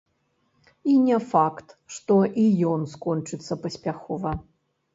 І 0.93 0.95
не 1.07 1.17
факт, 1.33 1.75
што 1.97 2.17
і 2.47 2.47
ён 2.73 2.89
скончыцца 2.97 3.61
паспяхова. 3.69 4.31